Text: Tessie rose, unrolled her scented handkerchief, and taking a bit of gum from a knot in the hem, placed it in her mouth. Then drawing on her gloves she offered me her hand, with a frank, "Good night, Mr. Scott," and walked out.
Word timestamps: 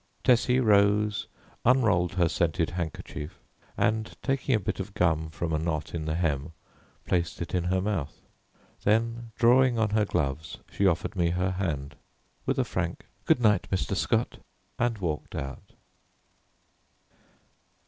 Tessie 0.23 0.59
rose, 0.59 1.27
unrolled 1.63 2.13
her 2.13 2.27
scented 2.27 2.71
handkerchief, 2.71 3.37
and 3.77 4.15
taking 4.23 4.55
a 4.55 4.59
bit 4.59 4.79
of 4.79 4.95
gum 4.95 5.29
from 5.29 5.53
a 5.53 5.59
knot 5.59 5.93
in 5.93 6.05
the 6.05 6.15
hem, 6.15 6.53
placed 7.05 7.39
it 7.39 7.53
in 7.53 7.65
her 7.65 7.79
mouth. 7.79 8.23
Then 8.83 9.31
drawing 9.37 9.77
on 9.77 9.91
her 9.91 10.05
gloves 10.05 10.57
she 10.71 10.87
offered 10.87 11.15
me 11.15 11.29
her 11.29 11.51
hand, 11.51 11.97
with 12.47 12.57
a 12.57 12.63
frank, 12.65 13.05
"Good 13.25 13.41
night, 13.41 13.67
Mr. 13.71 13.95
Scott," 13.95 14.39
and 14.79 14.97
walked 14.97 15.35
out. 15.35 15.73